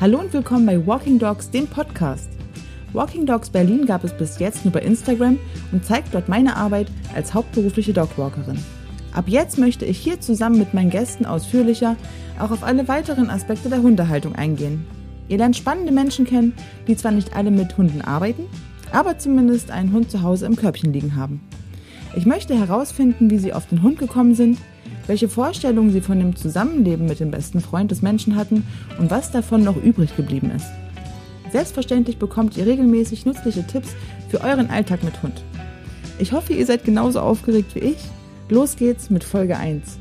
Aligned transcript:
Hallo 0.00 0.20
und 0.20 0.32
willkommen 0.32 0.64
bei 0.64 0.86
Walking 0.86 1.18
Dogs, 1.18 1.50
dem 1.50 1.66
Podcast. 1.66 2.30
Walking 2.92 3.26
Dogs 3.26 3.50
Berlin 3.50 3.84
gab 3.84 4.04
es 4.04 4.12
bis 4.12 4.38
jetzt 4.38 4.64
nur 4.64 4.70
bei 4.70 4.82
Instagram 4.82 5.40
und 5.72 5.84
zeigt 5.84 6.14
dort 6.14 6.28
meine 6.28 6.54
Arbeit 6.54 6.86
als 7.16 7.34
hauptberufliche 7.34 7.92
Dogwalkerin. 7.92 8.64
Ab 9.12 9.24
jetzt 9.26 9.58
möchte 9.58 9.84
ich 9.84 9.98
hier 9.98 10.20
zusammen 10.20 10.56
mit 10.56 10.72
meinen 10.72 10.90
Gästen 10.90 11.26
ausführlicher 11.26 11.96
auch 12.38 12.52
auf 12.52 12.62
alle 12.62 12.86
weiteren 12.86 13.28
Aspekte 13.28 13.70
der 13.70 13.82
Hundehaltung 13.82 14.36
eingehen. 14.36 14.86
Ihr 15.26 15.38
lernt 15.38 15.56
spannende 15.56 15.90
Menschen 15.90 16.24
kennen, 16.24 16.54
die 16.86 16.96
zwar 16.96 17.10
nicht 17.10 17.34
alle 17.34 17.50
mit 17.50 17.76
Hunden 17.76 18.00
arbeiten, 18.00 18.44
aber 18.92 19.18
zumindest 19.18 19.72
einen 19.72 19.92
Hund 19.92 20.12
zu 20.12 20.22
Hause 20.22 20.46
im 20.46 20.54
Körbchen 20.54 20.92
liegen 20.92 21.16
haben. 21.16 21.40
Ich 22.14 22.24
möchte 22.24 22.56
herausfinden, 22.56 23.30
wie 23.30 23.38
sie 23.38 23.52
auf 23.52 23.66
den 23.66 23.82
Hund 23.82 23.98
gekommen 23.98 24.36
sind, 24.36 24.58
welche 25.08 25.28
Vorstellungen 25.28 25.90
sie 25.90 26.00
von 26.00 26.20
dem 26.20 26.36
Zusammenleben 26.36 27.06
mit 27.06 27.18
dem 27.18 27.32
besten 27.32 27.60
Freund 27.60 27.90
des 27.90 28.02
Menschen 28.02 28.36
hatten 28.36 28.64
und 29.00 29.10
was 29.10 29.32
davon 29.32 29.64
noch 29.64 29.76
übrig 29.76 30.14
geblieben 30.16 30.52
ist. 30.54 30.68
Selbstverständlich 31.50 32.18
bekommt 32.18 32.56
ihr 32.56 32.66
regelmäßig 32.66 33.26
nützliche 33.26 33.66
Tipps 33.66 33.96
für 34.28 34.42
euren 34.42 34.70
Alltag 34.70 35.02
mit 35.02 35.20
Hund. 35.22 35.42
Ich 36.18 36.32
hoffe, 36.32 36.52
ihr 36.52 36.66
seid 36.66 36.84
genauso 36.84 37.20
aufgeregt 37.20 37.74
wie 37.74 37.80
ich. 37.80 37.98
Los 38.48 38.76
geht's 38.76 39.10
mit 39.10 39.24
Folge 39.24 39.56
1. 39.56 39.98